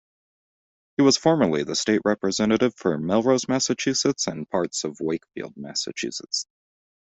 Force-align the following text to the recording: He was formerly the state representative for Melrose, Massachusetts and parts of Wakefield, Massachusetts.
He 0.97 1.03
was 1.03 1.15
formerly 1.15 1.63
the 1.63 1.75
state 1.75 2.01
representative 2.05 2.73
for 2.75 2.97
Melrose, 2.97 3.47
Massachusetts 3.47 4.25
and 4.25 4.49
parts 4.49 4.83
of 4.83 4.97
Wakefield, 4.99 5.53
Massachusetts. 5.55 6.47